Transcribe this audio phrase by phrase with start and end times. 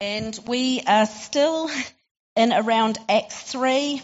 [0.00, 1.70] and we are still
[2.36, 4.02] in around Acts 3.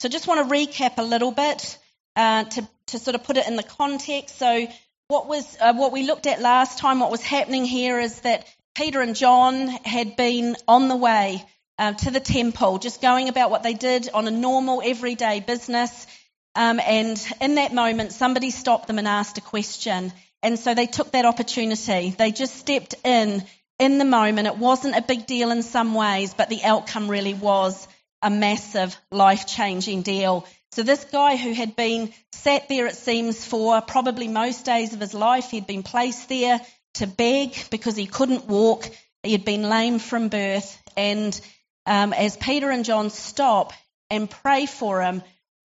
[0.00, 1.78] So just want to recap a little bit
[2.16, 4.38] uh, to, to sort of put it in the context.
[4.38, 4.66] So
[5.08, 8.46] what was uh, what we looked at last time, what was happening here is that
[8.74, 11.44] Peter and John had been on the way
[11.78, 16.06] uh, to the temple, just going about what they did on a normal, everyday business.
[16.54, 20.12] Um, and in that moment, somebody stopped them and asked a question.
[20.42, 22.14] And so they took that opportunity.
[22.16, 23.44] They just stepped in
[23.80, 24.46] in the moment.
[24.46, 27.88] It wasn't a big deal in some ways, but the outcome really was
[28.22, 30.46] a massive life changing deal.
[30.72, 35.00] So this guy who had been sat there, it seems, for probably most days of
[35.00, 36.60] his life, he'd been placed there
[36.94, 38.88] to beg because he couldn't walk.
[39.22, 40.80] He had been lame from birth.
[40.96, 41.40] And
[41.86, 43.72] um, as Peter and John stop
[44.10, 45.22] and pray for him,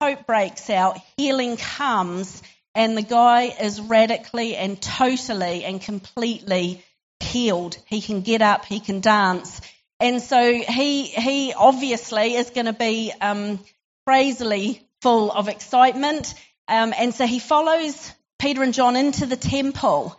[0.01, 2.41] hope breaks out, healing comes,
[2.73, 6.83] and the guy is radically and totally and completely
[7.19, 7.77] healed.
[7.85, 9.61] He can get up, he can dance.
[9.99, 13.59] And so he, he obviously is going to be um,
[14.05, 16.33] crazily full of excitement.
[16.67, 20.17] Um, and so he follows Peter and John into the temple.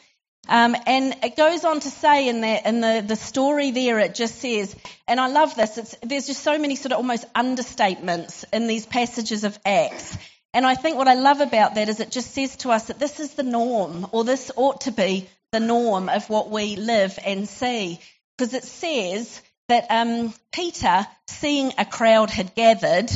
[0.49, 4.15] Um, and it goes on to say in, the, in the, the story there, it
[4.15, 4.75] just says,
[5.07, 9.45] and I love this, there's just so many sort of almost understatements in these passages
[9.45, 10.17] of Acts.
[10.53, 12.99] And I think what I love about that is it just says to us that
[12.99, 17.19] this is the norm, or this ought to be the norm of what we live
[17.25, 18.01] and see.
[18.37, 23.11] Because it says that um, Peter, seeing a crowd had gathered,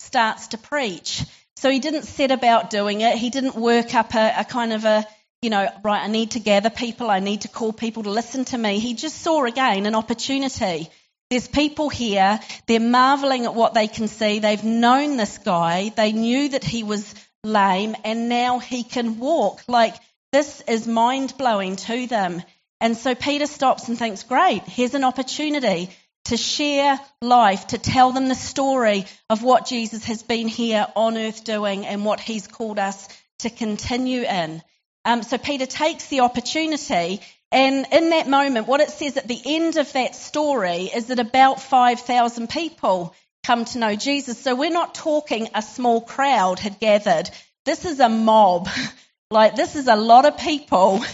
[0.00, 1.22] starts to preach.
[1.56, 3.16] So he didn't set about doing it.
[3.16, 5.06] He didn't work up a, a kind of a,
[5.42, 7.10] you know, right, I need to gather people.
[7.10, 8.78] I need to call people to listen to me.
[8.78, 10.88] He just saw again an opportunity.
[11.30, 14.40] There's people here, they're marveling at what they can see.
[14.40, 19.62] They've known this guy, they knew that he was lame, and now he can walk.
[19.66, 19.94] Like,
[20.34, 22.42] this is mind blowing to them.
[22.80, 25.90] And so Peter stops and thinks, great, here's an opportunity
[26.24, 31.16] to share life, to tell them the story of what Jesus has been here on
[31.16, 33.06] earth doing and what he's called us
[33.38, 34.60] to continue in.
[35.04, 37.20] Um, so Peter takes the opportunity
[37.52, 41.20] and in that moment, what it says at the end of that story is that
[41.20, 44.40] about 5,000 people come to know Jesus.
[44.40, 47.30] So we're not talking a small crowd had gathered.
[47.64, 48.68] This is a mob.
[49.30, 51.04] like this is a lot of people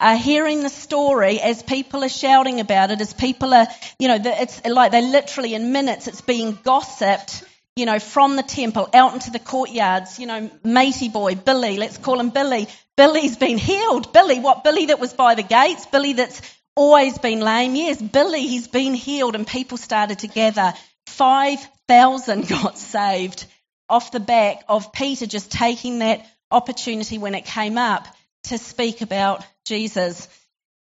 [0.00, 4.18] are hearing the story as people are shouting about it, as people are, you know,
[4.20, 7.44] it's like they literally in minutes it's being gossiped,
[7.76, 11.98] you know, from the temple out into the courtyards, you know, matey boy, Billy, let's
[11.98, 12.66] call him Billy.
[12.96, 14.12] Billy's been healed.
[14.12, 14.64] Billy, what?
[14.64, 15.86] Billy that was by the gates?
[15.86, 16.40] Billy that's
[16.74, 17.74] always been lame?
[17.74, 19.34] Yes, Billy, he's been healed.
[19.34, 20.74] And people started to gather.
[21.06, 23.46] 5,000 got saved
[23.88, 28.06] off the back of Peter just taking that opportunity when it came up
[28.44, 30.28] to speak about Jesus.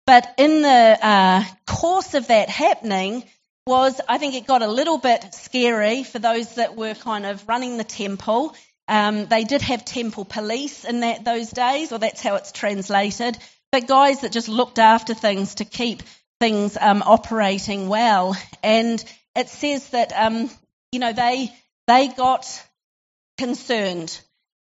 [0.07, 3.25] But in the uh, course of that happening,
[3.67, 7.49] was I think it got a little bit scary for those that were kind of
[7.49, 8.55] running the temple
[8.89, 13.37] um, they did have temple police in that, those days, or that's how it's translated,
[13.73, 16.03] but guys that just looked after things to keep
[16.41, 18.37] things um, operating well.
[18.63, 19.03] And
[19.35, 20.51] it says that um,
[20.93, 21.53] you know they
[21.89, 22.47] they got
[23.39, 24.19] concerned.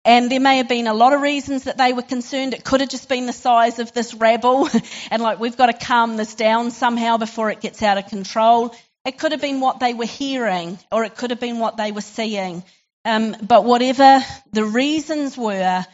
[0.06, 2.54] And there may have been a lot of reasons that they were concerned.
[2.54, 4.68] It could have just been the size of this rabble,
[5.12, 8.76] and like we've got to calm this down somehow before it gets out of control.
[9.06, 11.92] It could have been what they were hearing, or it could have been what they
[11.92, 12.64] were seeing.
[13.06, 14.20] Um, but whatever
[14.52, 15.86] the reasons were,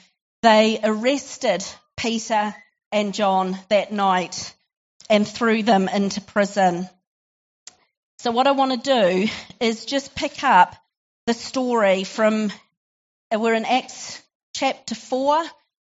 [0.41, 1.63] they arrested
[1.97, 2.55] Peter
[2.91, 4.53] and John that night
[5.09, 6.87] and threw them into prison.
[8.19, 10.75] So, what I want to do is just pick up
[11.25, 12.51] the story from,
[13.37, 14.21] we're in Acts
[14.55, 15.43] chapter 4.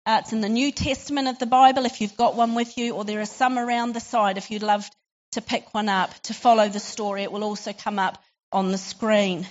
[0.06, 2.94] Uh, it's in the New Testament of the Bible if you've got one with you,
[2.94, 4.88] or there are some around the side if you'd love
[5.32, 7.24] to pick one up to follow the story.
[7.24, 9.48] It will also come up on the screen.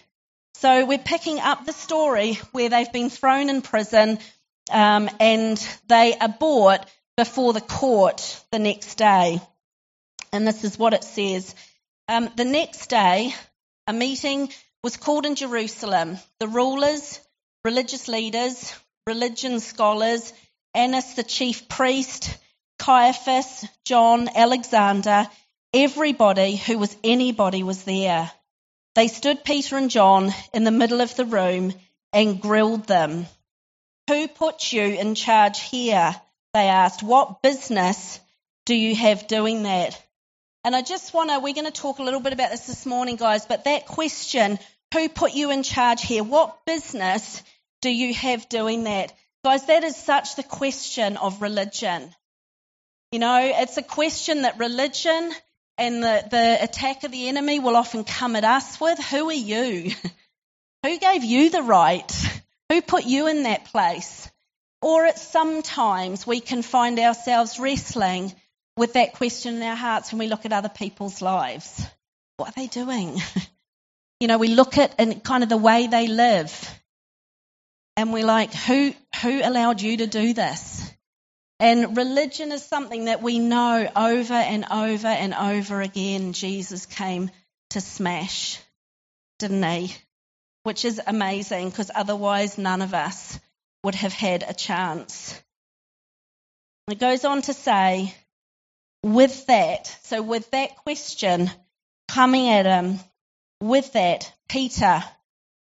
[0.55, 4.19] So we're picking up the story where they've been thrown in prison
[4.71, 5.57] um, and
[5.89, 9.41] they are brought before the court the next day.
[10.33, 11.55] And this is what it says.
[12.09, 13.35] Um, the next day,
[13.89, 14.51] a meeting
[14.85, 16.19] was called in Jerusalem.
[16.39, 17.21] The rulers,
[17.65, 18.75] religious leaders,
[19.07, 20.33] religion scholars,
[20.75, 22.37] Annas the chief priest,
[22.79, 25.29] Caiaphas, John, Alexander,
[25.75, 28.31] everybody who was anybody was there.
[28.95, 31.75] They stood Peter and John in the middle of the room
[32.13, 33.27] and grilled them.
[34.09, 36.15] Who put you in charge here?
[36.55, 37.03] They asked.
[37.03, 38.19] What business
[38.67, 40.01] do you have doing that?
[40.65, 42.85] And I just want to, we're going to talk a little bit about this this
[42.85, 44.59] morning, guys, but that question,
[44.93, 46.25] who put you in charge here?
[46.25, 47.43] What business
[47.81, 49.13] do you have doing that?
[49.45, 52.15] Guys, that is such the question of religion.
[53.13, 55.33] You know, it's a question that religion
[55.79, 59.33] and the, the attack of the enemy will often come at us with, Who are
[59.33, 59.93] you?
[60.85, 62.13] Who gave you the right?
[62.71, 64.31] Who put you in that place?
[64.83, 68.33] Or at sometimes we can find ourselves wrestling
[68.77, 71.85] with that question in our hearts when we look at other people's lives.
[72.37, 73.21] What are they doing?
[74.21, 76.81] you know, we look at and kind of the way they live,
[77.97, 80.91] and we're like, who who allowed you to do this?
[81.59, 86.33] And religion is something that we know over and over and over again.
[86.33, 87.31] Jesus came
[87.71, 88.59] to smash,
[89.39, 89.95] didn't he?
[90.63, 93.39] Which is amazing because otherwise none of us
[93.85, 95.39] would have had a chance.
[96.89, 98.15] It goes on to say,
[99.03, 101.51] with that, so with that question
[102.09, 103.01] coming at him,
[103.61, 105.05] with that, Peter,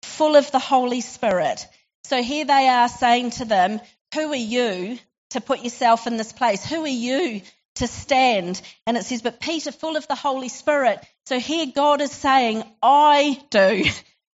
[0.04, 1.66] full of the Holy Spirit.
[2.04, 3.82] So here they are saying to them,
[4.14, 5.00] Who are you
[5.32, 6.66] to put yourself in this place?
[6.66, 7.42] Who are you
[7.76, 8.62] to stand?
[8.86, 11.00] And it says, But Peter, full of the Holy Spirit.
[11.26, 13.86] So here God is saying, I do.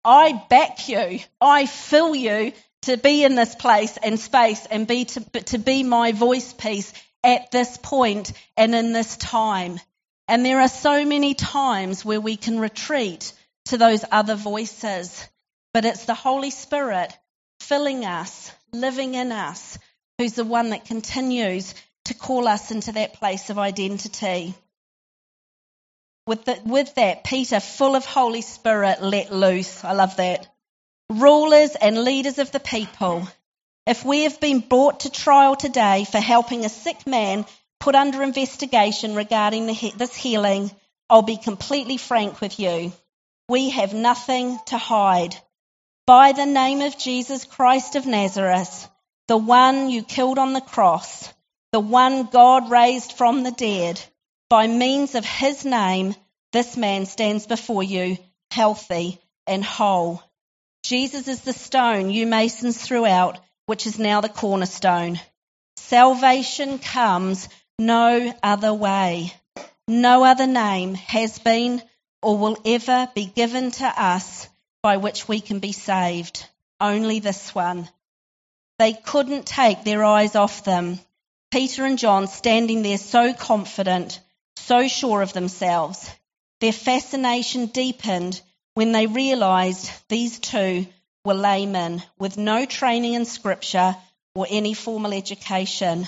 [0.04, 1.20] I back you.
[1.40, 2.52] I fill you
[2.82, 6.92] to be in this place and space and be to, to be my voice piece
[7.22, 9.80] at this point and in this time.
[10.28, 13.32] And there are so many times where we can retreat
[13.66, 15.26] to those other voices,
[15.72, 17.16] but it's the Holy Spirit
[17.60, 19.78] filling us, living in us,
[20.18, 21.74] who's the one that continues
[22.04, 24.54] to call us into that place of identity.
[26.26, 29.84] With, the, with that, Peter, full of Holy Spirit, let loose.
[29.84, 30.46] I love that.
[31.10, 33.28] Rulers and leaders of the people,
[33.86, 37.44] if we have been brought to trial today for helping a sick man
[37.78, 40.70] put under investigation regarding the, this healing,
[41.10, 42.92] I'll be completely frank with you.
[43.48, 45.36] We have nothing to hide.
[46.06, 48.88] By the name of Jesus Christ of Nazareth,
[49.28, 51.32] the one you killed on the cross,
[51.72, 54.00] the one God raised from the dead,
[54.48, 56.14] by means of his name,
[56.52, 58.16] this man stands before you
[58.50, 60.22] healthy and whole.
[60.82, 65.20] Jesus is the stone you masons threw out, which is now the cornerstone.
[65.76, 67.48] Salvation comes
[67.78, 69.34] no other way.
[69.88, 71.82] No other name has been
[72.24, 74.48] or will ever be given to us
[74.82, 76.46] by which we can be saved.
[76.80, 77.88] Only this one.
[78.78, 80.98] They couldn't take their eyes off them.
[81.50, 84.20] Peter and John standing there so confident,
[84.56, 86.10] so sure of themselves.
[86.60, 88.40] Their fascination deepened
[88.72, 90.86] when they realized these two
[91.26, 93.96] were laymen with no training in scripture
[94.34, 96.06] or any formal education.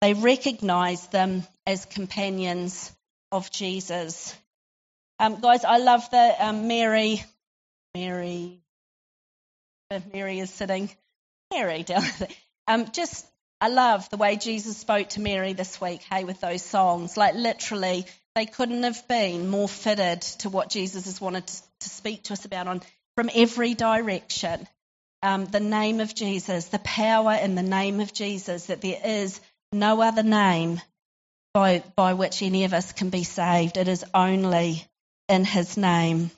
[0.00, 2.90] They recognized them as companions
[3.30, 4.34] of Jesus.
[5.20, 7.22] Um, guys, I love that um, Mary,
[7.94, 8.58] Mary,
[10.14, 10.88] Mary is sitting
[11.52, 12.02] Mary down.
[12.68, 13.26] Um, just,
[13.60, 17.16] I love the way Jesus spoke to Mary this week, hey, with those songs.
[17.16, 18.06] Like, literally,
[18.36, 22.34] they couldn't have been more fitted to what Jesus has wanted to, to speak to
[22.34, 22.80] us about on
[23.16, 24.68] from every direction.
[25.24, 29.40] Um, the name of Jesus, the power in the name of Jesus, that there is
[29.72, 30.80] no other name
[31.52, 33.78] by, by which any of us can be saved.
[33.78, 34.84] It is only
[35.30, 36.30] in his name.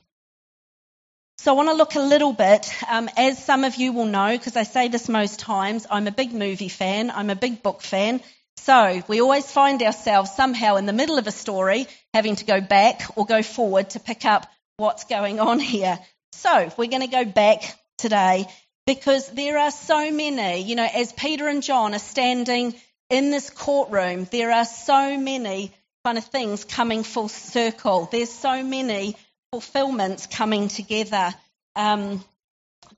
[1.38, 4.36] So I want to look a little bit, um, as some of you will know,
[4.36, 7.82] because I say this most times, I'm a big movie fan, I'm a big book
[7.82, 8.20] fan.
[8.58, 12.60] So we always find ourselves somehow in the middle of a story having to go
[12.60, 14.46] back or go forward to pick up
[14.76, 15.98] what's going on here.
[16.32, 18.46] So we're going to go back today
[18.86, 22.74] because there are so many, you know, as Peter and John are standing
[23.10, 25.72] in this courtroom, there are so many
[26.04, 28.08] kind of things coming full circle.
[28.10, 29.16] There's so many
[29.52, 31.32] fulfillments coming together.
[31.76, 32.24] Um,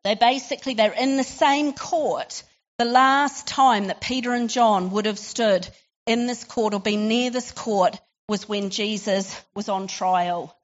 [0.05, 2.43] they basically they're in the same court.
[2.79, 5.69] The last time that Peter and John would have stood
[6.07, 10.57] in this court or been near this court was when Jesus was on trial.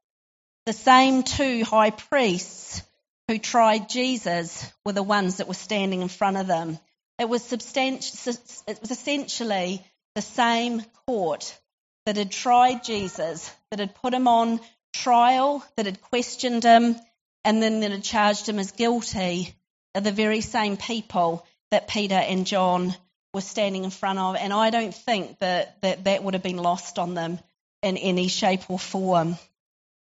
[0.67, 2.83] The same two high priests
[3.29, 6.79] who tried Jesus were the ones that were standing in front of them.
[7.19, 11.57] It was, substanti- it was essentially the same court
[12.11, 14.59] that had tried Jesus, that had put him on
[14.93, 16.97] trial that had questioned him
[17.45, 19.55] and then that had charged him as guilty
[19.95, 22.97] are the very same people that Peter and John
[23.33, 24.35] were standing in front of.
[24.35, 27.39] And I don't think that that, that would have been lost on them
[27.81, 29.37] in any shape or form.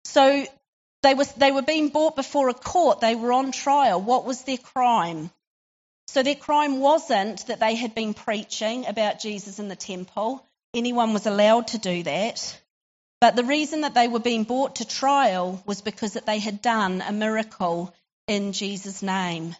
[0.07, 0.47] So
[1.02, 3.02] they were, they were being brought before a court.
[3.02, 4.00] They were on trial.
[4.00, 5.30] What was their crime?
[6.09, 10.47] So their crime wasn't that they had been preaching about Jesus in the temple.
[10.75, 12.61] Anyone was allowed to do that.
[13.21, 16.62] But the reason that they were being brought to trial was because that they had
[16.62, 17.95] done a miracle
[18.27, 19.57] in Jesus' name.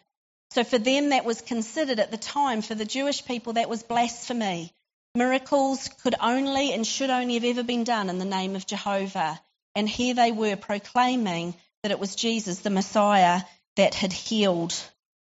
[0.53, 3.83] So for them, that was considered at the time, for the Jewish people, that was
[3.83, 4.73] blasphemy.
[5.15, 9.41] Miracles could only and should only have ever been done in the name of Jehovah.
[9.75, 13.43] And here they were proclaiming that it was Jesus, the Messiah,
[13.77, 14.75] that had healed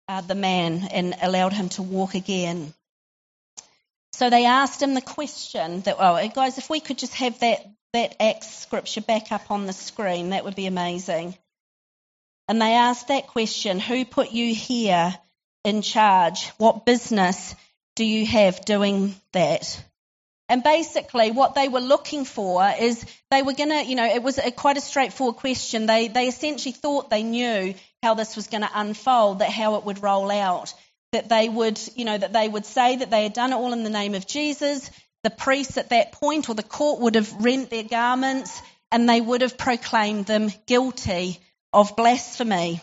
[0.09, 2.75] uh, the man and allowed him to walk again.
[4.19, 7.65] So they asked him the question that, oh, guys, if we could just have that,
[7.93, 11.37] that Acts scripture back up on the screen, that would be amazing.
[12.49, 15.15] And they asked that question Who put you here
[15.63, 16.49] in charge?
[16.59, 17.55] What business
[17.95, 19.81] do you have doing that?
[20.49, 24.25] And basically, what they were looking for is they were going to, you know, it
[24.25, 25.87] was a, quite a straightforward question.
[25.87, 27.73] They, they essentially thought they knew
[28.03, 30.75] how this was going to unfold, that how it would roll out.
[31.12, 33.73] That they would, you know, that they would say that they had done it all
[33.73, 34.91] in the name of Jesus.
[35.25, 38.61] The priests at that point or the court would have rent their garments
[38.93, 41.41] and they would have proclaimed them guilty
[41.73, 42.81] of blasphemy.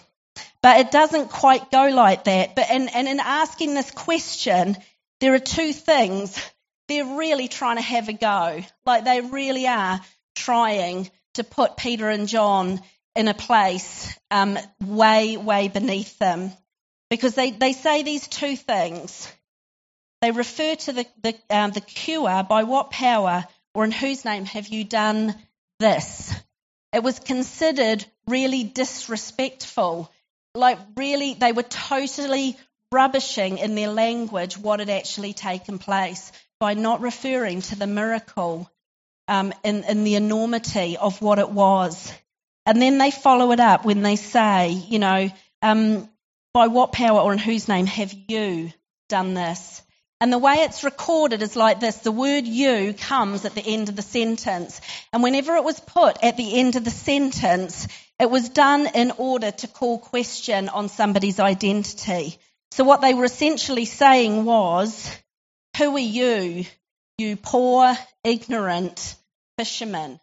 [0.62, 2.56] But it doesn't quite go like that.
[2.56, 4.78] But in, and in asking this question,
[5.20, 6.40] there are two things.
[6.88, 8.64] They're really trying to have a go.
[8.86, 10.02] Like they really are
[10.36, 12.82] trying to put Peter and John
[13.16, 16.52] in a place um, way, way beneath them.
[17.10, 19.32] Because they, they say these two things.
[20.22, 24.46] They refer to the, the, um, the cure by what power or in whose name
[24.46, 25.36] have you done
[25.80, 26.34] this?
[26.94, 30.12] It was considered really disrespectful.
[30.56, 32.58] Like, really, they were totally
[32.92, 38.72] rubbishing in their language what had actually taken place by not referring to the miracle
[39.28, 42.14] um, in, in the enormity of what it was.
[42.66, 45.30] And then they follow it up when they say, you know,
[45.62, 46.10] um,
[46.56, 48.72] by what power or in whose name have you
[49.10, 49.84] done this?
[50.22, 53.90] And the way it's recorded is like this the word you comes at the end
[53.90, 54.80] of the sentence.
[55.12, 57.90] And whenever it was put at the end of the sentence,
[58.22, 62.38] it was done in order to call question on somebody's identity.
[62.72, 65.14] So what they were essentially saying was,
[65.78, 66.64] Who are you,
[67.18, 67.94] you poor,
[68.24, 69.18] ignorant
[69.58, 70.22] fisherman?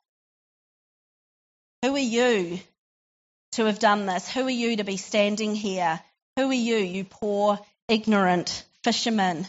[1.82, 2.58] Who are you
[3.52, 4.30] to have done this?
[4.30, 6.00] Who are you to be standing here?
[6.36, 7.58] Who are you, you poor,
[7.88, 9.46] ignorant fisherman?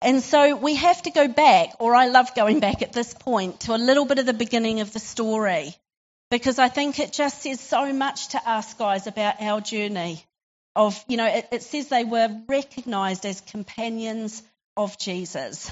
[0.00, 3.60] And so we have to go back, or I love going back at this point,
[3.60, 5.74] to a little bit of the beginning of the story.
[6.30, 10.24] Because I think it just says so much to us guys about our journey.
[10.74, 14.42] Of, you know, it, it says they were recognized as companions
[14.76, 15.70] of Jesus.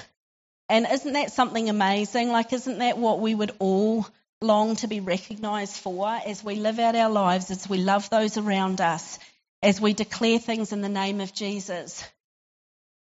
[0.69, 2.29] And isn't that something amazing?
[2.29, 4.07] Like, isn't that what we would all
[4.41, 8.37] long to be recognized for as we live out our lives, as we love those
[8.37, 9.19] around us,
[9.63, 12.03] as we declare things in the name of Jesus?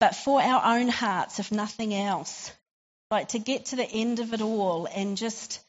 [0.04, 2.52] but for our own hearts, if nothing else.
[3.10, 5.64] Like to get to the end of it all and just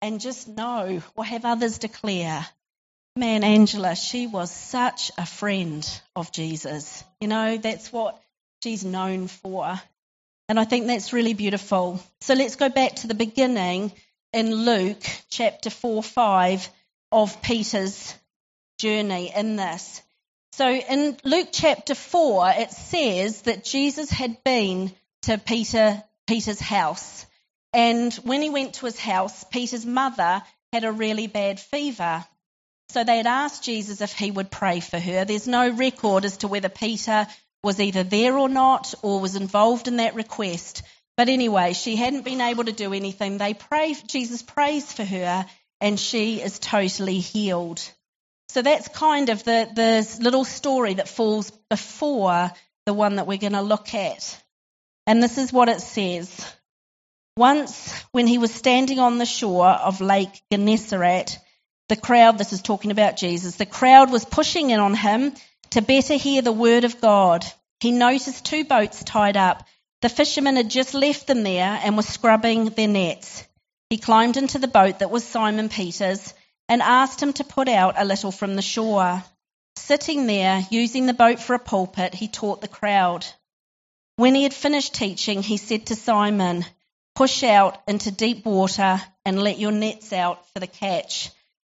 [0.00, 2.46] and just know or have others declare.
[3.16, 5.84] Man, Angela, she was such a friend
[6.14, 7.02] of Jesus.
[7.20, 8.22] You know, that's what
[8.62, 9.80] she's known for.
[10.48, 12.00] And I think that's really beautiful.
[12.20, 13.90] So let's go back to the beginning
[14.32, 16.68] in Luke chapter 4 5
[17.10, 18.14] of Peter's
[18.78, 20.02] journey in this.
[20.52, 24.92] So in Luke chapter 4, it says that Jesus had been
[25.22, 27.24] to Peter, Peter's house.
[27.72, 30.42] And when he went to his house, Peter's mother
[30.72, 32.24] had a really bad fever.
[32.90, 35.24] So they had asked Jesus if he would pray for her.
[35.24, 37.26] There's no record as to whether Peter
[37.64, 40.82] was either there or not or was involved in that request.
[41.16, 43.38] But anyway, she hadn't been able to do anything.
[43.38, 45.46] They pray, Jesus prays for her
[45.80, 47.82] and she is totally healed.
[48.52, 52.50] So that's kind of the, the little story that falls before
[52.84, 54.42] the one that we're going to look at.
[55.06, 56.54] And this is what it says.
[57.34, 61.38] Once, when he was standing on the shore of Lake Gennesaret,
[61.88, 65.32] the crowd, this is talking about Jesus, the crowd was pushing in on him
[65.70, 67.46] to better hear the word of God.
[67.80, 69.66] He noticed two boats tied up.
[70.02, 73.48] The fishermen had just left them there and were scrubbing their nets.
[73.88, 76.34] He climbed into the boat that was Simon Peter's
[76.68, 79.22] and asked him to put out a little from the shore.
[79.76, 83.26] Sitting there, using the boat for a pulpit, he taught the crowd.
[84.16, 86.64] When he had finished teaching, he said to Simon,
[87.14, 91.30] Push out into deep water and let your nets out for the catch.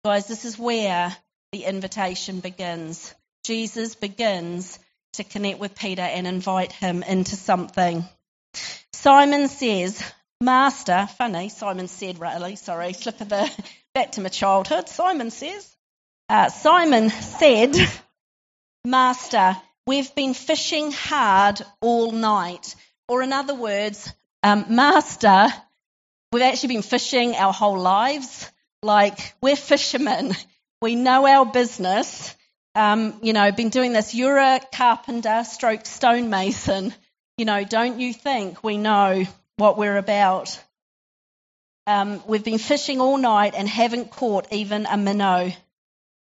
[0.04, 1.14] Guys, this is where
[1.52, 3.14] the invitation begins.
[3.44, 4.78] Jesus begins
[5.14, 8.04] to connect with Peter and invite him into something.
[8.92, 10.02] Simon says,
[10.40, 13.50] Master, funny, Simon said, really, sorry, slip of the
[13.96, 14.90] back to my childhood.
[14.90, 15.74] Simon says,
[16.28, 17.74] uh, Simon said,
[18.84, 22.74] Master, we've been fishing hard all night.
[23.08, 24.12] Or in other words,
[24.42, 25.46] um, Master,
[26.30, 28.52] we've actually been fishing our whole lives.
[28.82, 30.34] Like, we're fishermen.
[30.82, 32.36] We know our business.
[32.74, 34.14] Um, you know, been doing this.
[34.14, 36.92] You're a carpenter stroke stonemason.
[37.38, 39.24] You know, don't you think we know
[39.56, 40.62] what we're about?
[41.86, 45.52] Um, we've been fishing all night and haven't caught even a minnow.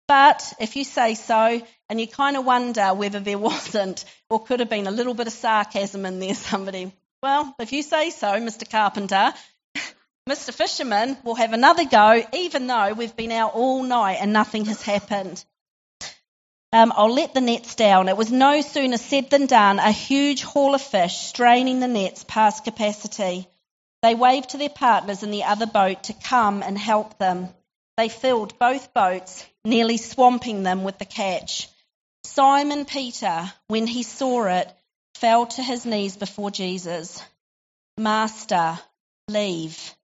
[0.09, 4.61] But if you say so, and you kind of wonder whether there wasn't or could
[4.61, 8.29] have been a little bit of sarcasm in there, somebody, well, if you say so,
[8.29, 8.69] Mr.
[8.69, 9.35] Carpenter,
[10.29, 10.55] Mr.
[10.55, 14.81] Fisherman we'll have another go, even though we've been out all night and nothing has
[14.83, 15.45] happened.
[16.73, 18.09] Um, I'll let the nets down.
[18.09, 19.79] It was no sooner said than done.
[19.79, 23.49] A huge haul of fish straining the nets past capacity.
[24.03, 27.49] They waved to their partners in the other boat to come and help them.
[27.97, 31.69] They filled both boats, nearly swamping them with the catch.
[32.25, 34.73] Simon Peter, when he saw it,
[35.17, 37.23] fell to his knees before Jesus.
[37.99, 38.79] Master,
[39.29, 39.95] leave.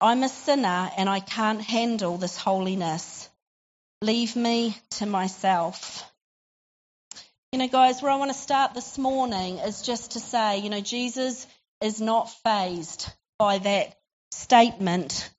[0.00, 3.28] I'm a sinner and I can't handle this holiness.
[4.00, 6.10] Leave me to myself.
[7.52, 10.70] You know, guys, where I want to start this morning is just to say, you
[10.70, 11.46] know, Jesus
[11.82, 13.94] is not fazed by that
[14.30, 15.30] statement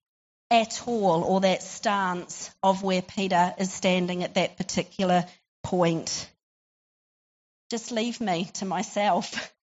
[0.51, 5.25] at all or that stance of where Peter is standing at that particular
[5.63, 6.29] point.
[7.71, 9.51] Just leave me to myself.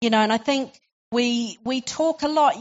[0.00, 0.78] You know, and I think
[1.10, 2.54] we we talk a lot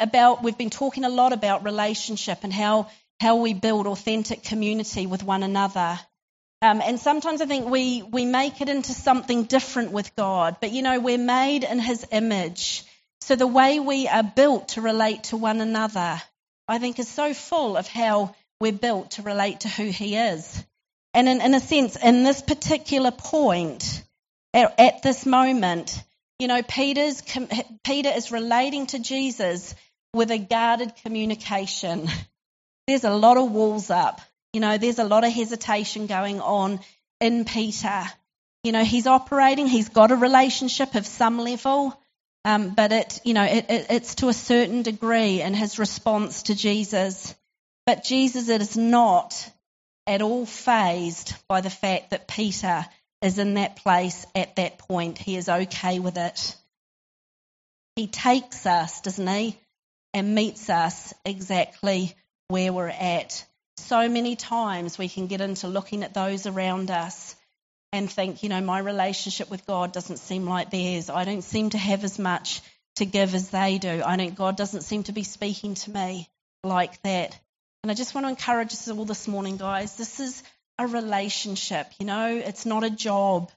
[0.00, 2.88] about we've been talking a lot about relationship and how
[3.20, 6.00] how we build authentic community with one another.
[6.62, 10.56] Um, and sometimes I think we, we make it into something different with God.
[10.60, 12.84] But you know, we're made in His image.
[13.22, 16.20] So the way we are built to relate to one another,
[16.68, 20.62] I think, is so full of how we're built to relate to who He is.
[21.14, 24.04] And in, in a sense, in this particular point,
[24.52, 26.02] at, at this moment,
[26.38, 27.22] you know, Peter's,
[27.84, 29.74] Peter is relating to Jesus
[30.12, 32.08] with a guarded communication.
[32.86, 34.20] There's a lot of walls up.
[34.52, 36.80] You know, there's a lot of hesitation going on
[37.20, 38.04] in Peter.
[38.64, 41.98] You know, he's operating, he's got a relationship of some level,
[42.44, 46.44] um, but it, you know, it, it, it's to a certain degree in his response
[46.44, 47.34] to Jesus.
[47.86, 49.50] But Jesus is not
[50.06, 52.84] at all fazed by the fact that Peter
[53.22, 55.18] is in that place at that point.
[55.18, 56.56] He is okay with it.
[57.96, 59.58] He takes us, doesn't he,
[60.14, 62.14] and meets us exactly
[62.48, 63.44] where we're at
[63.80, 67.34] so many times we can get into looking at those around us
[67.92, 71.10] and think, you know, my relationship with God doesn't seem like theirs.
[71.10, 72.60] I don't seem to have as much
[72.96, 74.02] to give as they do.
[74.04, 76.28] I don't, God doesn't seem to be speaking to me
[76.62, 77.38] like that.
[77.82, 79.96] And I just want to encourage us all this morning, guys.
[79.96, 80.42] This is
[80.78, 83.50] a relationship, you know, it's not a job.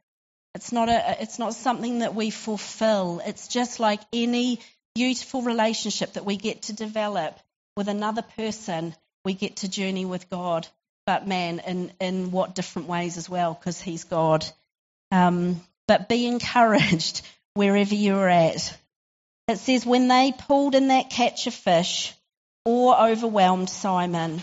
[0.56, 3.22] It's not a, it's not something that we fulfill.
[3.26, 4.60] It's just like any
[4.94, 7.40] beautiful relationship that we get to develop
[7.76, 10.68] with another person we get to journey with God,
[11.06, 14.46] but man, in, in what different ways as well, because He's God.
[15.12, 17.22] Um, but be encouraged
[17.54, 18.78] wherever you're at.
[19.48, 22.14] It says, when they pulled in that catch of fish,
[22.66, 24.42] awe overwhelmed Simon.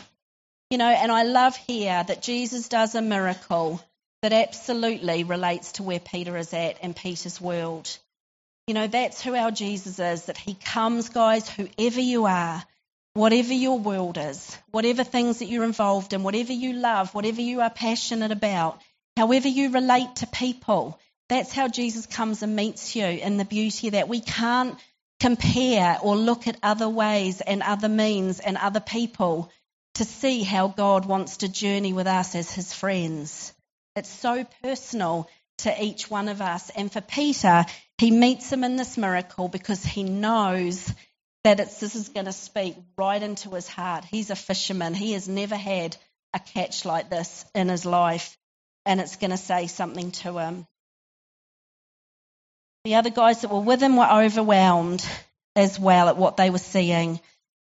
[0.69, 3.81] You know, and I love here that Jesus does a miracle
[4.23, 7.99] that absolutely relates to where Peter is at in Peter's world.
[8.67, 12.63] You know, that's who our Jesus is, that he comes, guys, whoever you are,
[13.15, 17.61] whatever your world is, whatever things that you're involved in, whatever you love, whatever you
[17.61, 18.81] are passionate about,
[19.17, 23.91] however you relate to people, that's how Jesus comes and meets you in the beauty
[23.91, 24.09] that.
[24.09, 24.79] We can't
[25.21, 29.53] compare or look at other ways and other means and other people
[29.95, 33.53] to see how God wants to journey with us as his friends.
[33.97, 36.71] It's so personal to each one of us.
[36.71, 37.67] And for Peter,
[37.99, 40.91] he meets him in this miracle because he knows
[41.45, 44.05] that this is going to speak right into his heart.
[44.05, 44.95] He's a fisherman.
[44.95, 45.97] He has never had
[46.35, 48.37] a catch like this in his life,
[48.85, 50.67] and it's going to say something to him.
[52.85, 55.05] The other guys that were with him were overwhelmed
[55.57, 57.21] as well at what they were seeing.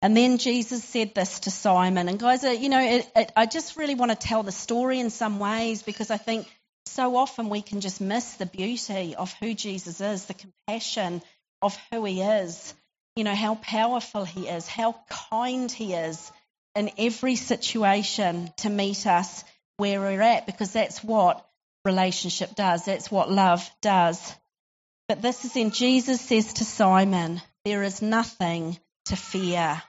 [0.02, 2.08] And then Jesus said this to Simon.
[2.08, 5.00] And guys, uh, you know, it, it, I just really want to tell the story
[5.00, 6.46] in some ways because I think
[6.86, 11.22] so often we can just miss the beauty of who Jesus is, the compassion
[11.60, 12.74] of who he is
[13.20, 14.96] you know, how powerful He is, how
[15.30, 16.32] kind He is
[16.74, 19.44] in every situation to meet us
[19.76, 21.46] where we're at, because that's what
[21.84, 24.34] relationship does, that's what love does.
[25.06, 29.82] But this is in Jesus says to Simon, There is nothing to fear.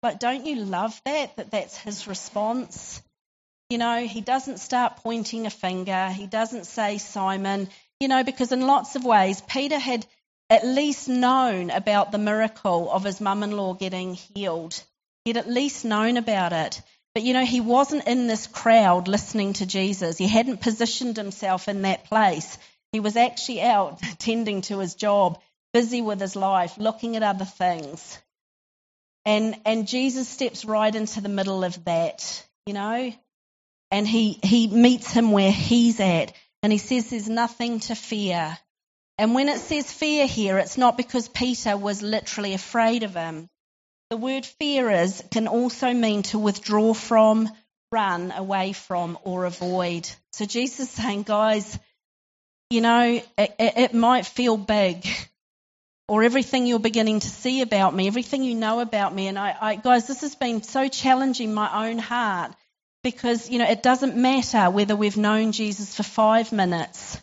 [0.00, 1.36] But don't you love that?
[1.36, 3.02] That that's his response?
[3.68, 6.08] You know, he doesn't start pointing a finger.
[6.08, 7.68] He doesn't say, Simon,
[8.00, 10.06] you know, because in lots of ways, Peter had
[10.50, 14.82] at least known about the miracle of his mum in law getting healed.
[15.24, 16.82] He'd at least known about it.
[17.14, 20.18] But you know, he wasn't in this crowd listening to Jesus.
[20.18, 22.58] He hadn't positioned himself in that place
[22.92, 25.40] He was actually out tending to his job,
[25.72, 28.18] busy with his life, looking at other things.
[29.24, 33.12] And, and Jesus steps right into the middle of that, you know,
[33.90, 36.32] and he, he meets him where he's at.
[36.62, 38.58] And he says there's nothing to fear.
[39.20, 43.50] And when it says fear here, it's not because Peter was literally afraid of him.
[44.08, 47.50] The word fear is can also mean to withdraw from,
[47.92, 50.08] run away from, or avoid.
[50.32, 51.78] So Jesus is saying, guys,
[52.70, 55.06] you know, it, it, might feel big,
[56.08, 59.26] or everything you're beginning to see about me, everything you know about me.
[59.26, 62.54] And I, I, guys, this has been so challenging my own heart
[63.04, 67.20] because, you know, it doesn't matter whether we've known Jesus for five minutes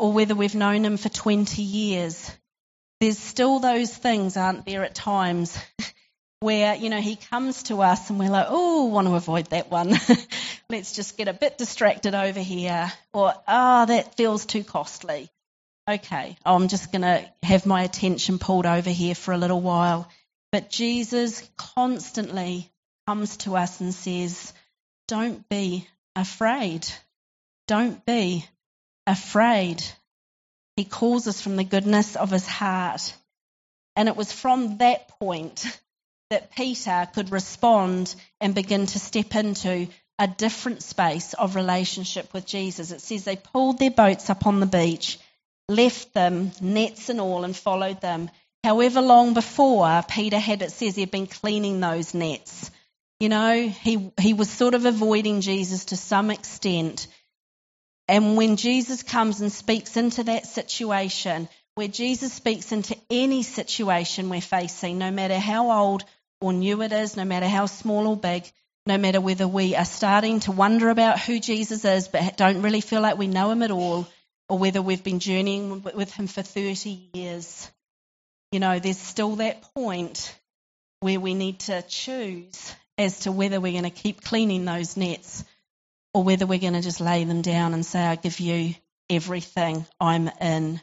[0.00, 2.30] or whether we've known him for 20 years.
[3.00, 5.58] There's still those things, aren't there, at times
[6.40, 9.70] where, you know, he comes to us and we're like, oh, want to avoid that
[9.70, 9.94] one.
[10.70, 12.90] Let's just get a bit distracted over here.
[13.12, 15.28] Or, ah, oh, that feels too costly.
[15.88, 20.08] Okay, I'm just going to have my attention pulled over here for a little while.
[20.50, 22.70] But Jesus constantly
[23.06, 24.52] comes to us and says,
[25.08, 25.86] don't be
[26.16, 26.86] afraid.
[27.66, 28.46] Don't be
[29.10, 29.82] afraid.
[30.76, 33.14] He calls us from the goodness of his heart.
[33.96, 35.66] And it was from that point
[36.30, 42.46] that Peter could respond and begin to step into a different space of relationship with
[42.46, 42.92] Jesus.
[42.92, 45.18] It says they pulled their boats up on the beach,
[45.68, 48.30] left them, nets and all, and followed them.
[48.62, 52.70] However long before, Peter had, it says, he had been cleaning those nets.
[53.18, 57.06] You know, he, he was sort of avoiding Jesus to some extent.
[58.10, 64.28] And when Jesus comes and speaks into that situation, where Jesus speaks into any situation
[64.28, 66.04] we're facing, no matter how old
[66.40, 68.50] or new it is, no matter how small or big,
[68.84, 72.80] no matter whether we are starting to wonder about who Jesus is but don't really
[72.80, 74.08] feel like we know him at all,
[74.48, 77.70] or whether we've been journeying with him for 30 years.
[78.50, 80.36] You know, there's still that point
[80.98, 85.44] where we need to choose as to whether we're going to keep cleaning those nets
[86.12, 88.74] or whether we're going to just lay them down and say, I give you
[89.08, 90.80] everything, I'm in.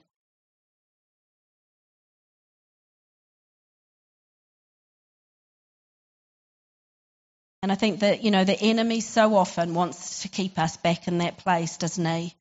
[7.64, 11.08] And I think that, you know, the enemy so often wants to keep us back
[11.08, 12.34] in that place, doesn't he?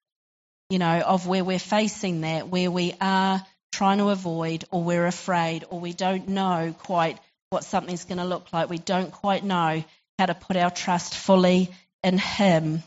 [0.70, 5.06] You know, of where we're facing that, where we are trying to avoid or we're
[5.06, 7.18] afraid or we don't know quite
[7.50, 8.68] what something's going to look like.
[8.68, 9.82] We don't quite know
[10.18, 11.70] how to put our trust fully
[12.06, 12.84] in Him.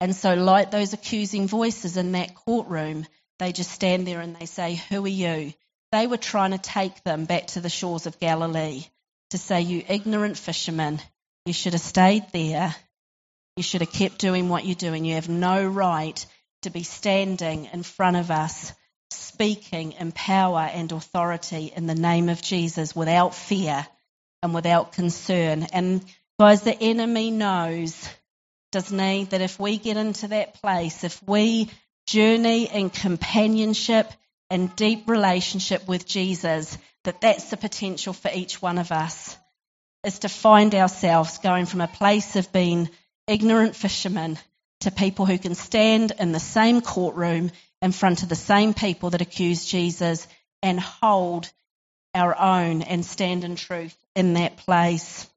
[0.00, 3.06] And so, like those accusing voices in that courtroom,
[3.38, 5.52] they just stand there and they say, Who are you?
[5.92, 8.84] They were trying to take them back to the shores of Galilee
[9.30, 11.00] to say, You ignorant fishermen,
[11.44, 12.74] you should have stayed there.
[13.56, 15.04] You should have kept doing what you're doing.
[15.04, 16.26] You have no right
[16.62, 18.72] to be standing in front of us,
[19.10, 23.86] speaking in power and authority in the name of Jesus without fear
[24.42, 25.66] and without concern.
[25.72, 26.04] And
[26.40, 28.08] guys, the enemy knows,
[28.74, 31.70] doesn't he, that if we get into that place, if we
[32.06, 34.10] journey in companionship
[34.50, 39.36] and deep relationship with Jesus, that that's the potential for each one of us
[40.04, 42.90] is to find ourselves going from a place of being
[43.28, 44.38] ignorant fishermen
[44.80, 49.10] to people who can stand in the same courtroom in front of the same people
[49.10, 50.26] that accuse Jesus
[50.62, 51.50] and hold
[52.12, 55.28] our own and stand in truth in that place.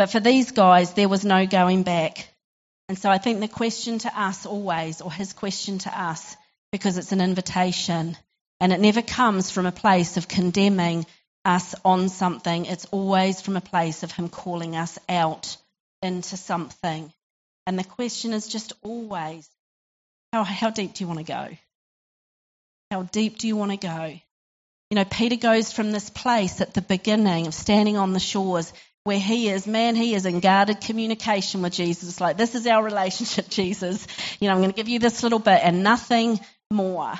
[0.00, 2.26] But for these guys, there was no going back.
[2.88, 6.38] And so I think the question to us always, or his question to us,
[6.72, 8.16] because it's an invitation,
[8.60, 11.04] and it never comes from a place of condemning
[11.44, 15.58] us on something, it's always from a place of Him calling us out
[16.00, 17.12] into something.
[17.66, 19.46] And the question is just always
[20.32, 21.48] how, how deep do you want to go?
[22.90, 24.18] How deep do you want to go?
[24.88, 28.72] You know, Peter goes from this place at the beginning of standing on the shores
[29.10, 32.20] where he is, man, he is in guarded communication with Jesus.
[32.20, 34.06] Like, this is our relationship, Jesus.
[34.38, 36.38] You know, I'm going to give you this little bit and nothing
[36.70, 37.14] more.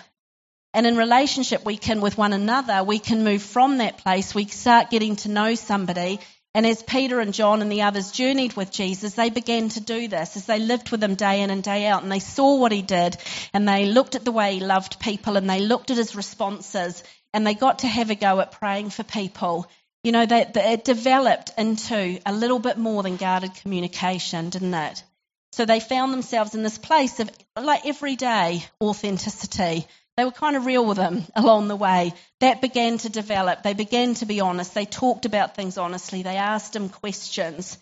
[0.72, 4.37] And in relationship, we can, with one another, we can move from that place.
[4.37, 6.20] We start getting to know somebody.
[6.55, 10.07] And as Peter and John and the others journeyed with Jesus, they began to do
[10.07, 12.05] this as they lived with him day in and day out.
[12.05, 13.16] And they saw what he did.
[13.53, 17.03] And they looked at the way he loved people and they looked at his responses.
[17.35, 19.66] And they got to have a go at praying for people.
[20.02, 25.04] You know, that it developed into a little bit more than guarded communication, didn't it?
[25.52, 29.86] So they found themselves in this place of like everyday authenticity
[30.20, 32.12] they were kind of real with him along the way.
[32.40, 33.62] That began to develop.
[33.62, 34.74] They began to be honest.
[34.74, 36.22] They talked about things honestly.
[36.22, 37.78] They asked him questions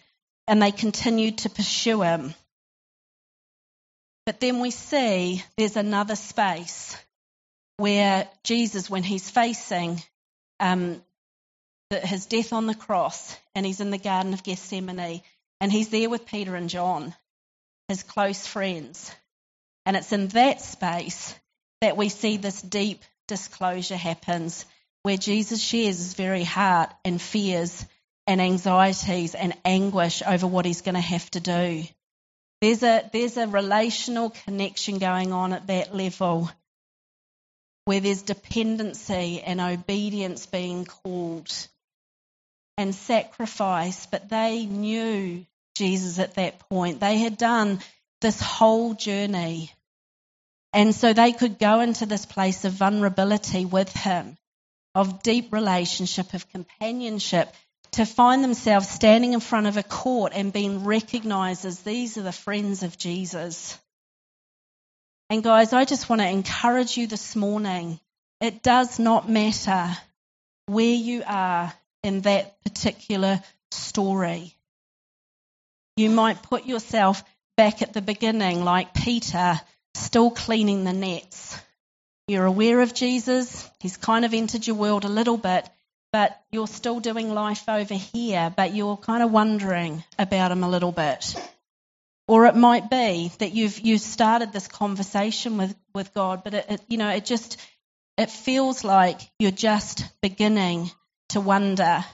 [0.47, 2.35] and they continued to pursue him.
[4.25, 6.97] But then we see there's another space
[7.77, 10.01] where Jesus, when he's facing
[10.61, 11.03] um,
[11.91, 15.23] his death on the cross and he's in the Garden of Gethsemane
[15.61, 17.15] and he's there with Peter and John,
[17.89, 19.11] his close friends.
[19.87, 21.35] And it's in that space
[21.81, 24.67] that we see this deep disclosure happens
[25.03, 27.87] where Jesus shares his very heart and fears
[28.27, 31.85] and anxieties and anguish over what he's going to have to do.
[32.61, 36.51] There's a, there's a relational connection going on at that level
[37.87, 41.51] where there's dependency and obedience being called
[42.79, 47.01] and sacrifice, but they knew Jesus at that point.
[47.01, 47.81] They had done
[48.21, 49.73] this whole journey.
[50.73, 54.39] And so they could go into this place of vulnerability with him,
[54.95, 57.53] of deep relationship, of companionship,
[57.93, 62.23] to find themselves standing in front of a court and being recognized as these are
[62.23, 63.77] the friends of Jesus.
[65.31, 67.99] And guys, I just want to encourage you this morning.
[68.41, 69.89] It does not matter
[70.67, 74.55] where you are in that particular story.
[75.97, 77.25] You might put yourself
[77.57, 79.61] back at the beginning, like Peter,
[79.95, 81.59] still cleaning the nets.
[82.29, 85.69] You're aware of Jesus, he's kind of entered your world a little bit,
[86.13, 90.69] but you're still doing life over here, but you're kind of wondering about him a
[90.69, 91.35] little bit.
[92.29, 96.67] Or it might be that you've you've started this conversation with, with God, but it,
[96.69, 97.59] it, you know it just
[98.19, 100.91] it feels like you're just beginning
[101.31, 102.05] to wonder.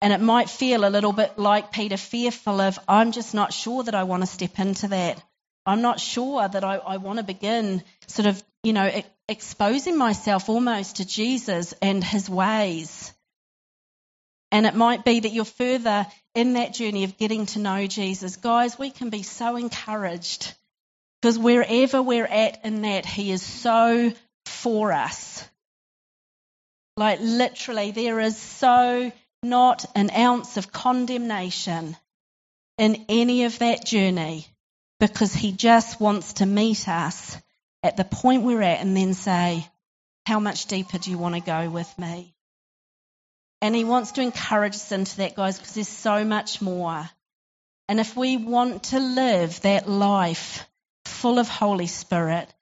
[0.00, 3.82] And it might feel a little bit like Peter, fearful of I'm just not sure
[3.82, 5.22] that I want to step into that.
[5.66, 10.48] I'm not sure that I, I want to begin sort of you know exposing myself
[10.48, 13.12] almost to Jesus and his ways.
[14.52, 18.36] And it might be that you're further in that journey of getting to know Jesus.
[18.36, 20.54] Guys, we can be so encouraged
[21.20, 24.12] because wherever we're at in that, He is so
[24.44, 25.48] for us.
[26.96, 31.96] Like literally, there is so not an ounce of condemnation
[32.78, 34.46] in any of that journey
[35.00, 37.36] because He just wants to meet us
[37.82, 39.68] at the point we're at and then say,
[40.26, 42.34] How much deeper do you want to go with me?
[43.60, 47.08] And he wants to encourage us into that, guys, because there's so much more.
[47.88, 50.66] And if we want to live that life
[51.04, 52.52] full of Holy Spirit,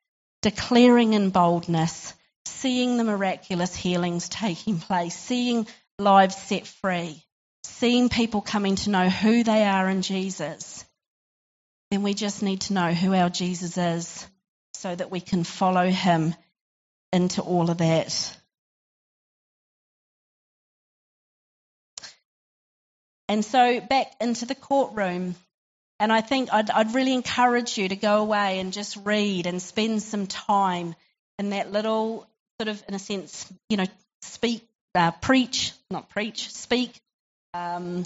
[0.42, 2.14] declaring in boldness,
[2.46, 5.66] seeing the miraculous healings taking place, seeing
[5.98, 7.22] lives set free,
[7.64, 10.85] seeing people coming to know who they are in Jesus,
[11.90, 14.26] then we just need to know who our Jesus is
[14.74, 16.35] so that we can follow him
[17.12, 18.37] into all of that.
[23.28, 25.37] And so back into the courtroom.
[25.98, 29.62] And I think I'd, I'd, really encourage you to go away and just read and
[29.62, 30.96] spend some time
[31.38, 32.26] in that little
[32.62, 33.87] sort of, in a sense, you know,
[34.20, 36.92] speak, uh, preach, not preach, speak.
[37.55, 38.05] Um,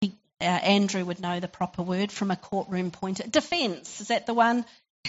[0.00, 3.20] he, uh, Andrew would know the proper word from a courtroom point.
[3.20, 4.64] of Defence, is that the one?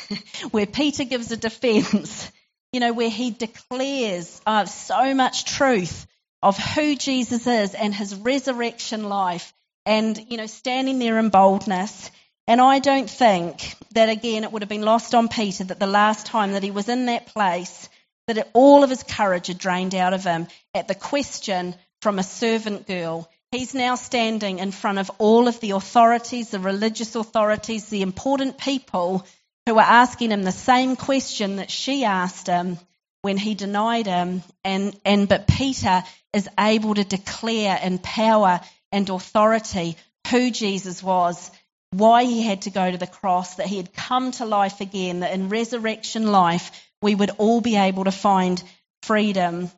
[0.51, 2.31] where Peter gives a defence,
[2.71, 6.05] you know, where he declares uh, so much truth
[6.43, 9.51] of who Jesus is and his resurrection life
[9.83, 12.11] and, you know, standing there in boldness.
[12.47, 15.87] And I don't think that, again, it would have been lost on Peter that the
[15.87, 17.89] last time that he was in that place,
[18.27, 22.23] that all of his courage had drained out of him at the question from a
[22.23, 23.29] servant girl.
[23.51, 28.57] He's now standing in front of all of the authorities, the religious authorities, the important
[28.57, 29.25] people
[29.65, 32.79] who are asking him the same question that she asked him
[33.21, 34.41] when he denied him.
[34.63, 36.03] And, and but Peter
[36.33, 39.97] is able to declare in power and authority
[40.29, 41.51] who Jesus was,
[41.91, 45.19] why he had to go to the cross, that he had come to life again,
[45.19, 48.61] that in resurrection life we would all be able to find
[49.03, 49.71] freedom.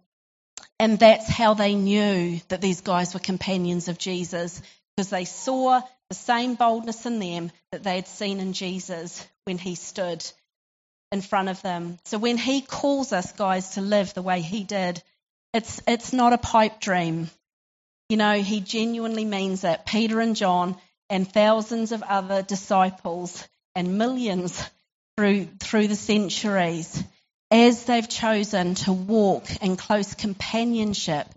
[0.80, 4.62] And that's how they knew that these guys were companions of Jesus,
[4.96, 9.58] because they saw the same boldness in them that they had seen in Jesus when
[9.58, 10.26] he stood
[11.12, 11.98] in front of them.
[12.06, 15.02] So when he calls us, guys, to live the way he did,
[15.54, 17.30] it's, it's not a pipe dream.
[18.10, 19.86] You know, he genuinely means it.
[19.86, 20.76] Peter and John
[21.10, 24.62] and thousands of other disciples and millions
[25.18, 27.04] through, through the centuries,
[27.52, 31.28] as they've chosen to walk in close companionship,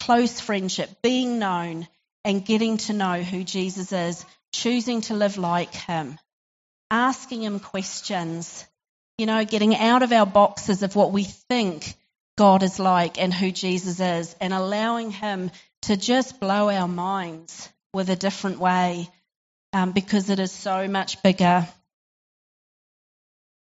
[0.00, 1.86] close friendship, being known
[2.24, 6.18] and getting to know who Jesus is, choosing to live like him,
[6.90, 8.66] asking him questions,
[9.18, 11.94] you know, getting out of our boxes of what we think
[12.38, 15.50] God is like and who Jesus is, and allowing Him
[15.82, 19.08] to just blow our minds with a different way
[19.72, 21.66] um, because it is so much bigger.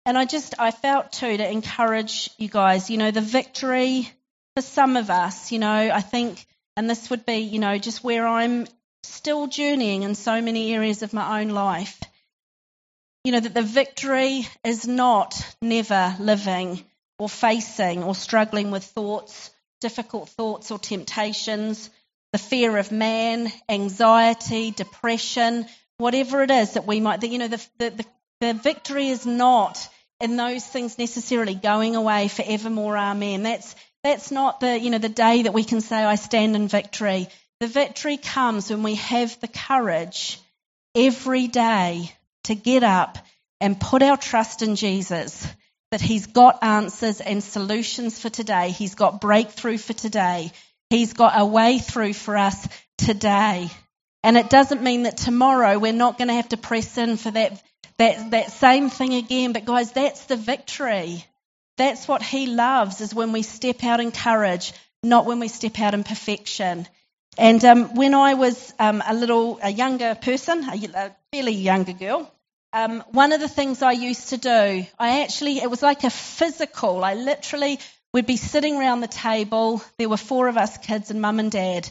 [0.06, 4.10] And I just, I felt too to encourage you guys, you know, the victory
[4.56, 6.44] for some of us, you know, I think,
[6.76, 8.66] and this would be, you know, just where I'm
[9.02, 12.00] still journeying in so many areas of my own life.
[13.24, 16.82] You know, that the victory is not never living
[17.18, 21.90] or facing or struggling with thoughts, difficult thoughts or temptations,
[22.32, 25.66] the fear of man, anxiety, depression,
[25.98, 28.06] whatever it is that we might, you know, the, the,
[28.40, 29.88] the, victory is not
[30.20, 32.96] in those things necessarily going away forevermore.
[32.96, 33.42] Amen.
[33.42, 36.68] That's, that's not the, you know, the day that we can say, I stand in
[36.68, 37.28] victory.
[37.60, 40.40] The victory comes when we have the courage
[40.94, 42.12] every day
[42.44, 43.18] to get up
[43.60, 45.46] and put our trust in Jesus,
[45.90, 48.70] that He's got answers and solutions for today.
[48.70, 50.52] He's got breakthrough for today.
[50.88, 52.66] He's got a way through for us
[52.98, 53.70] today.
[54.22, 57.30] And it doesn't mean that tomorrow we're not going to have to press in for
[57.30, 57.62] that,
[58.00, 59.52] that, that same thing again.
[59.52, 61.24] But guys, that's the victory.
[61.76, 65.78] That's what He loves is when we step out in courage, not when we step
[65.78, 66.88] out in perfection.
[67.36, 72.32] And um, when I was um, a little, a younger person, a, fairly younger girl,
[72.72, 76.10] um, one of the things I used to do, I actually, it was like a
[76.10, 77.04] physical.
[77.04, 77.78] I literally
[78.14, 79.82] would be sitting around the table.
[79.98, 81.90] There were four of us kids and mum and dad.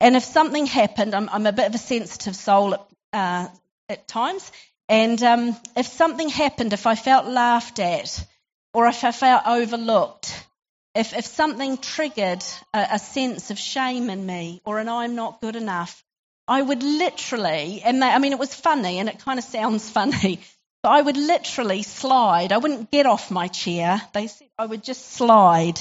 [0.00, 3.48] And if something happened, I'm, I'm a bit of a sensitive soul at, uh,
[3.88, 4.50] at times.
[4.88, 8.26] And um, if something happened, if I felt laughed at,
[8.74, 10.46] or if I felt overlooked,
[10.94, 12.44] if, if something triggered
[12.74, 16.04] a, a sense of shame in me or an I'm not good enough,
[16.46, 19.88] I would literally, and they, I mean, it was funny and it kind of sounds
[19.98, 20.40] funny,
[20.82, 22.52] but I would literally slide.
[22.52, 24.02] I wouldn't get off my chair.
[24.12, 25.80] They said I would just slide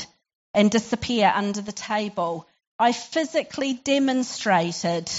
[0.54, 2.48] and disappear under the table.
[2.80, 5.12] I physically demonstrated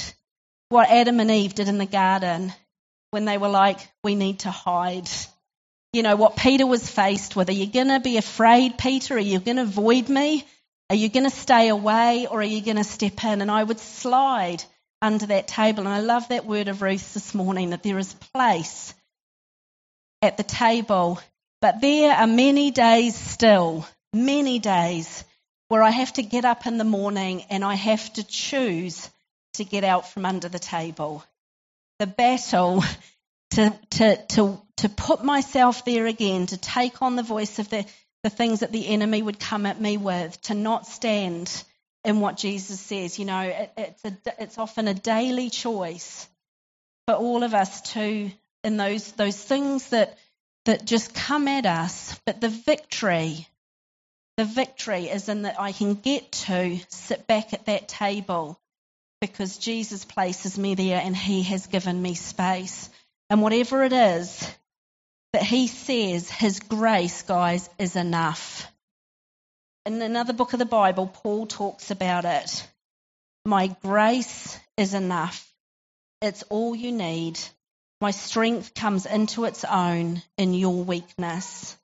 [0.70, 2.52] what Adam and Eve did in the garden
[3.14, 5.08] when they were like, we need to hide
[5.94, 7.48] you know, what Peter was faced with.
[7.48, 9.14] Are you going to be afraid, Peter?
[9.14, 10.44] Are you going to avoid me?
[10.90, 13.40] Are you going to stay away or are you going to step in?
[13.40, 14.64] And I would slide
[15.00, 15.86] under that table.
[15.86, 18.92] And I love that word of Ruth this morning that there is place
[20.20, 21.20] at the table.
[21.60, 25.24] But there are many days still, many days
[25.68, 29.08] where I have to get up in the morning and I have to choose
[29.54, 31.22] to get out from under the table.
[31.98, 32.82] The battle
[33.50, 37.86] to, to, to, to put myself there again, to take on the voice of the,
[38.24, 41.64] the things that the enemy would come at me with, to not stand
[42.04, 43.18] in what Jesus says.
[43.18, 46.28] You know, it, it's, a, it's often a daily choice
[47.06, 48.30] for all of us to,
[48.64, 50.18] in those, those things that,
[50.64, 53.46] that just come at us, but the victory,
[54.36, 58.58] the victory is in that I can get to sit back at that table
[59.26, 62.90] because Jesus places me there and he has given me space.
[63.30, 64.54] And whatever it is
[65.32, 68.70] that he says, his grace, guys, is enough.
[69.86, 72.68] In another book of the Bible, Paul talks about it.
[73.46, 75.50] My grace is enough.
[76.20, 77.38] It's all you need.
[78.00, 81.76] My strength comes into its own in your weakness.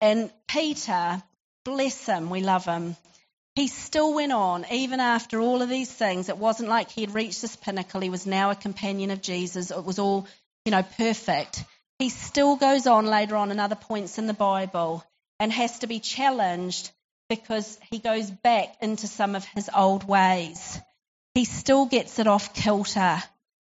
[0.00, 1.22] And Peter,
[1.64, 2.96] bless him, we love him.
[3.58, 6.28] He still went on, even after all of these things.
[6.28, 8.00] It wasn't like he had reached this pinnacle.
[8.00, 9.72] He was now a companion of Jesus.
[9.72, 10.28] It was all
[10.64, 11.64] you know, perfect.
[11.98, 15.04] He still goes on later on in other points in the Bible
[15.40, 16.92] and has to be challenged
[17.28, 20.78] because he goes back into some of his old ways.
[21.34, 23.20] He still gets it off kilter.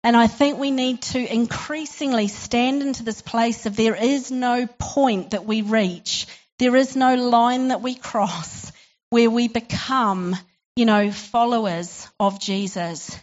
[0.02, 4.66] And I think we need to increasingly stand into this place of there is no
[4.66, 6.26] point that we reach,
[6.58, 8.72] there is no line that we cross
[9.10, 10.36] where we become,
[10.76, 13.18] you know, followers of Jesus.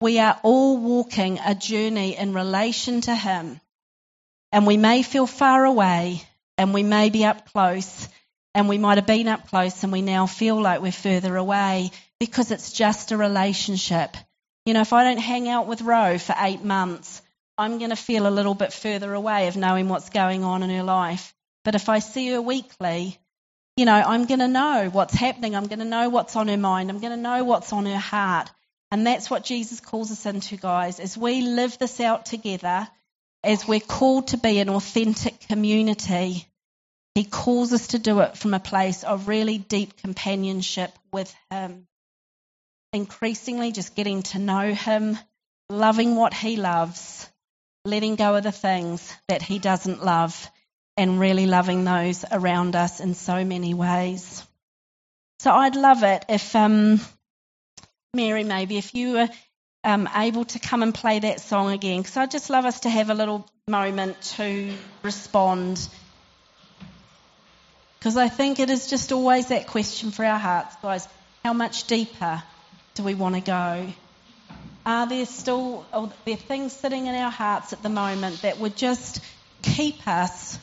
[0.00, 3.60] We are all walking a journey in relation to Him.
[4.52, 6.22] And we may feel far away
[6.56, 8.08] and we may be up close
[8.54, 11.90] and we might have been up close and we now feel like we're further away
[12.20, 14.16] because it's just a relationship.
[14.64, 17.20] You know, if I don't hang out with Ro for eight months,
[17.58, 20.70] I'm going to feel a little bit further away of knowing what's going on in
[20.70, 21.34] her life.
[21.64, 23.18] But if I see her weekly,
[23.76, 25.56] you know, I'm going to know what's happening.
[25.56, 26.90] I'm going to know what's on her mind.
[26.90, 28.50] I'm going to know what's on her heart.
[28.90, 31.00] And that's what Jesus calls us into, guys.
[31.00, 32.86] As we live this out together,
[33.42, 36.46] as we're called to be an authentic community,
[37.16, 41.88] He calls us to do it from a place of really deep companionship with Him.
[42.92, 45.18] Increasingly just getting to know Him,
[45.68, 47.28] loving what He loves,
[47.84, 50.48] letting go of the things that He doesn't love,
[50.96, 54.44] and really loving those around us in so many ways.
[55.40, 57.00] So I'd love it if um,
[58.14, 59.28] Mary, maybe if you were
[59.82, 62.90] um, able to come and play that song again, because I'd just love us to
[62.90, 64.72] have a little moment to
[65.02, 65.88] respond
[68.04, 71.08] Because I think it is just always that question for our hearts, guys.
[71.42, 72.42] How much deeper
[72.92, 73.86] do we want to go?
[74.84, 78.76] Are there still are there things sitting in our hearts at the moment that would
[78.76, 79.20] just
[79.62, 80.58] keep us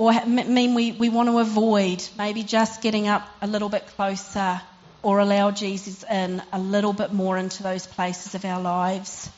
[0.00, 4.58] or mean we, we want to avoid maybe just getting up a little bit closer
[5.02, 9.28] or allow Jesus in a little bit more into those places of our lives?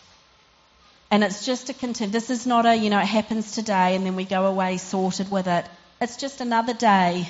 [1.11, 2.13] And it's just a continue.
[2.13, 5.33] This is not a, you know, it happens today and then we go away sorted
[5.33, 5.67] with it.
[6.01, 7.29] It's just another day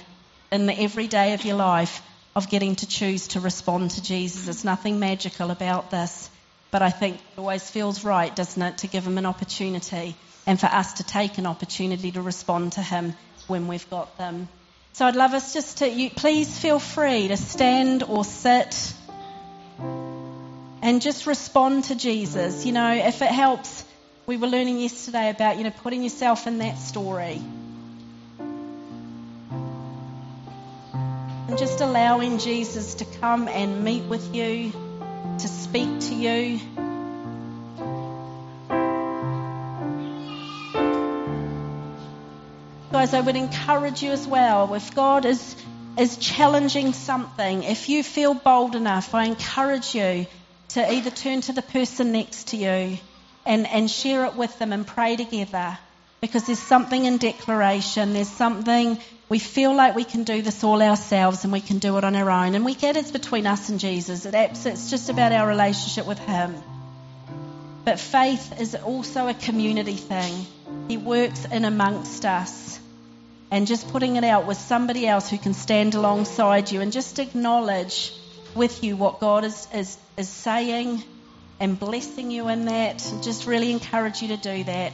[0.51, 2.03] in the everyday of your life
[2.37, 4.45] of getting to choose to respond to Jesus.
[4.45, 6.29] There's nothing magical about this.
[6.71, 10.17] But I think it always feels right, doesn't it, to give him an opportunity
[10.47, 13.15] and for us to take an opportunity to respond to him
[13.47, 14.49] when we've got them.
[14.95, 18.93] So I'd love us just to, you, please feel free to stand or sit
[20.83, 22.67] and just respond to Jesus.
[22.67, 23.85] You know, if it helps,
[24.27, 27.41] we were learning yesterday about, you know, putting yourself in that story.
[31.49, 34.73] And just allowing Jesus to come and meet with you,
[35.39, 36.61] to speak to you.
[43.03, 44.73] Guys, I would encourage you as well.
[44.75, 45.57] If God is,
[45.99, 50.29] is challenging something, if you feel bold enough, I encourage you
[50.69, 52.99] to either turn to the person next to you
[53.45, 55.77] and, and share it with them and pray together.
[56.21, 58.97] Because there's something in declaration, there's something,
[59.29, 62.15] we feel like we can do this all ourselves and we can do it on
[62.15, 62.55] our own.
[62.55, 64.27] And we get it's between us and Jesus.
[64.27, 66.55] It's just about our relationship with Him.
[67.85, 70.47] But faith is also a community thing.
[70.87, 72.79] He works in amongst us.
[73.53, 77.19] And just putting it out with somebody else who can stand alongside you and just
[77.19, 78.15] acknowledge
[78.55, 81.05] with you what God is, is, is saying
[81.61, 82.99] and blessing you in that.
[83.21, 84.93] Just really encourage you to do that.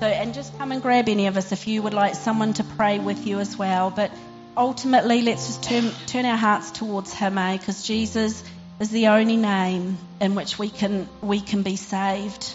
[0.00, 2.64] So, and just come and grab any of us if you would like someone to
[2.64, 3.90] pray with you as well.
[3.90, 4.10] But
[4.54, 7.56] ultimately, let's just turn, turn our hearts towards Him, eh?
[7.56, 8.44] Because Jesus
[8.80, 12.52] is the only name in which we can, we can be saved.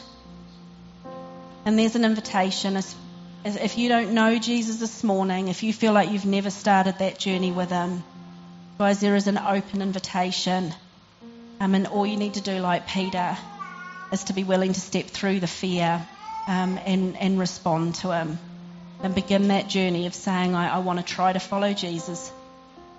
[1.65, 2.77] And there's an invitation.
[3.45, 7.19] If you don't know Jesus this morning, if you feel like you've never started that
[7.19, 8.03] journey with Him,
[8.77, 10.73] Guys, there is an open invitation.
[11.61, 13.37] Um, and all you need to do, like Peter,
[14.11, 16.05] is to be willing to step through the fear
[16.45, 18.37] um, and, and respond to him.
[19.01, 22.29] And begin that journey of saying, I, I want to try to follow Jesus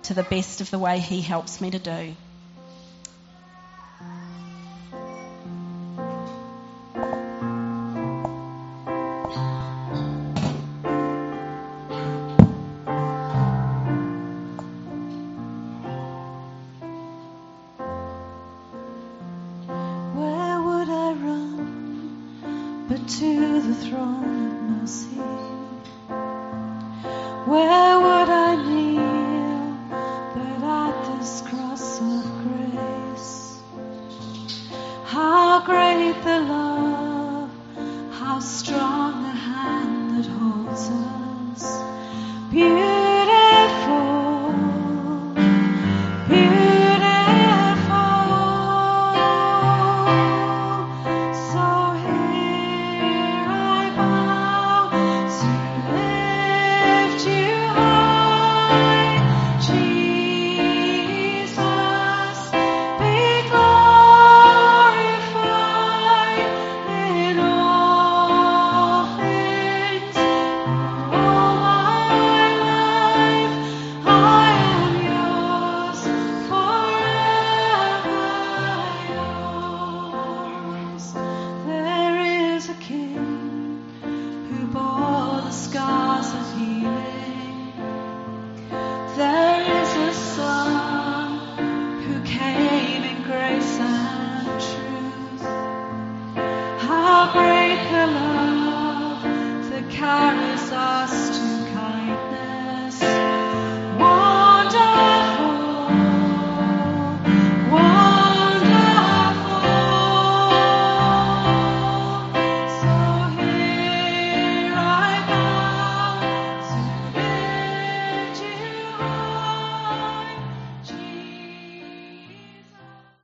[0.03, 2.15] to the best of the way he helps me to do.